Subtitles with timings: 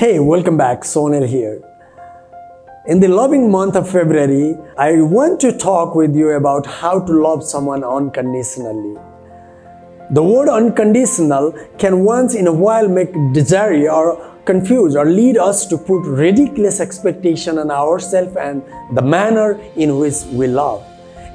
[0.00, 0.80] Hey, welcome back.
[0.80, 1.62] Sonal here.
[2.86, 7.12] In the loving month of February, I want to talk with you about how to
[7.12, 8.96] love someone unconditionally.
[10.10, 15.66] The word unconditional can once in a while make desire or confuse or lead us
[15.66, 18.62] to put ridiculous expectation on ourselves and
[18.94, 20.82] the manner in which we love.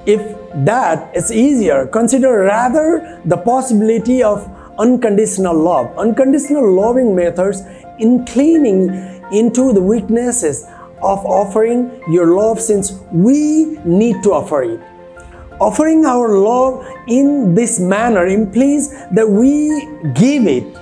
[0.07, 0.21] If
[0.65, 4.49] that is easier, consider rather the possibility of
[4.79, 5.97] unconditional love.
[5.97, 7.63] Unconditional loving methods
[7.99, 8.89] inclining
[9.31, 10.65] into the weaknesses
[11.01, 14.79] of offering your love since we need to offer it.
[15.59, 20.77] Offering our love in this manner implies that we give it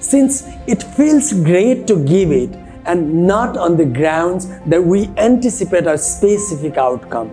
[0.00, 2.50] since it feels great to give it
[2.86, 7.30] and not on the grounds that we anticipate a specific outcome.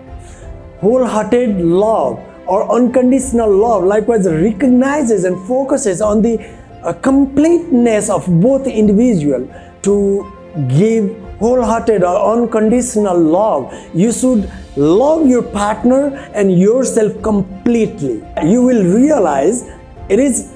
[0.79, 2.19] Wholehearted love
[2.51, 6.33] or unconditional love likewise recognizes and focuses on the
[6.83, 9.47] uh, completeness of both individual.
[9.83, 9.95] To
[10.67, 11.05] give
[11.39, 16.01] wholehearted or unconditional love you should love your partner
[16.33, 18.21] and yourself completely.
[18.43, 19.63] You will realize
[20.09, 20.53] it is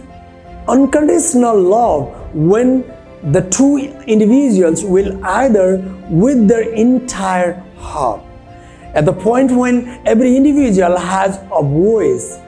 [0.68, 2.84] unconditional love when
[3.32, 5.78] the two individuals will either
[6.10, 8.22] with their entire heart
[8.96, 12.40] at the point when every individual has a voice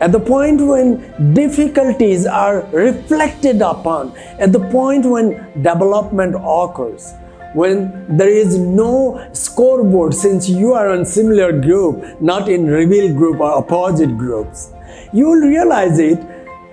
[0.00, 0.88] at the point when
[1.32, 7.14] difficulties are reflected upon at the point when development occurs
[7.54, 7.82] when
[8.16, 8.92] there is no
[9.32, 14.72] scoreboard since you are in similar group not in reveal group or opposite groups
[15.12, 16.18] you will realize it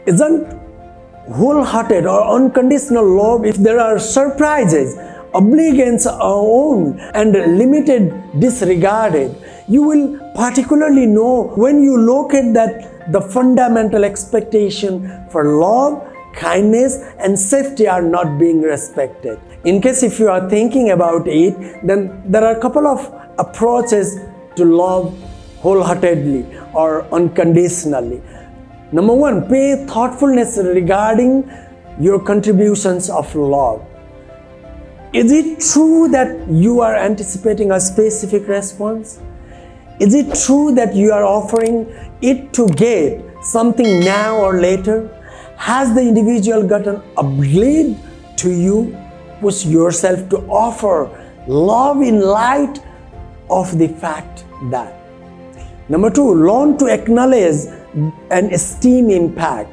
[0.06, 0.60] isn't
[1.34, 4.96] wholehearted or unconditional love if there are surprises,
[5.34, 9.36] obligance owned and limited disregarded.
[9.68, 17.38] You will particularly know when you locate that the fundamental expectation for love, kindness and
[17.38, 19.40] safety are not being respected.
[19.66, 24.20] In case if you are thinking about it, then there are a couple of approaches
[24.56, 25.18] to love
[25.60, 28.22] wholeheartedly or unconditionally.
[28.92, 31.50] Number one, pay thoughtfulness regarding
[32.00, 33.86] your contributions of love.
[35.12, 39.20] Is it true that you are anticipating a specific response?
[40.00, 41.88] Is it true that you are offering
[42.22, 45.10] it to get something now or later?
[45.58, 47.98] Has the individual gotten obliged
[48.38, 48.96] to you?
[49.42, 51.10] Push yourself to offer
[51.48, 52.78] love in light
[53.50, 54.94] of the fact that.
[55.90, 57.66] Number two, learn to acknowledge
[58.30, 59.72] and esteem impact.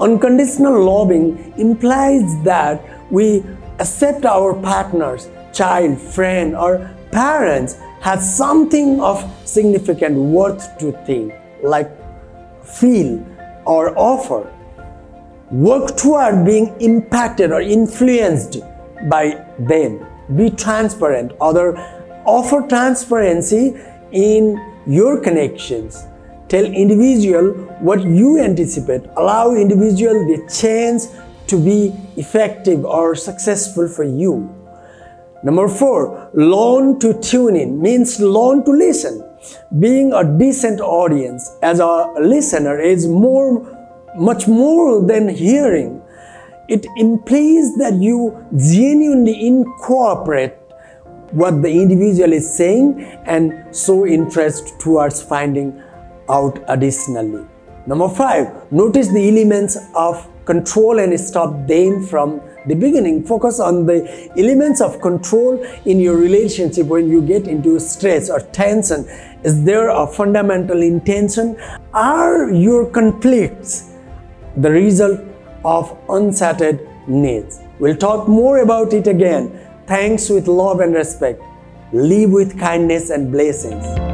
[0.00, 2.82] Unconditional loving implies that
[3.12, 3.44] we
[3.78, 11.90] accept our partners, child, friend, or parents has something of significant worth to think, like
[12.64, 13.24] feel
[13.64, 14.50] or offer.
[15.50, 18.60] Work toward being impacted or influenced
[19.08, 20.04] by them.
[20.36, 21.32] Be transparent.
[21.40, 21.76] Other
[22.24, 23.76] offer transparency
[24.12, 26.06] in your connections
[26.52, 29.04] Tell individual what you anticipate.
[29.16, 31.08] Allow individual the chance
[31.52, 34.48] to be effective or successful for you.
[35.44, 39.22] Number four, learn to tune in means learn to listen.
[39.78, 43.52] Being a decent audience as a listener is more,
[44.16, 46.00] much more than hearing.
[46.68, 50.54] It implies that you genuinely incorporate
[51.32, 55.82] what the individual is saying and show interest towards finding
[56.30, 57.44] out additionally.
[57.86, 63.24] Number five, notice the elements of control and stop them from the beginning.
[63.24, 68.40] Focus on the elements of control in your relationship when you get into stress or
[68.40, 69.04] tension.
[69.44, 71.56] Is there a fundamental intention?
[71.92, 73.94] Are your conflicts
[74.56, 75.20] the result
[75.64, 77.60] of unsated needs?
[77.78, 79.58] We'll talk more about it again.
[79.86, 81.42] Thanks with love and respect.
[81.92, 84.11] Live with kindness and blessings.